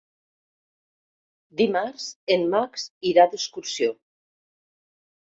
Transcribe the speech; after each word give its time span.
Dimarts 1.61 2.09
en 2.39 2.49
Max 2.57 2.89
irà 3.13 3.29
d'excursió. 3.37 3.95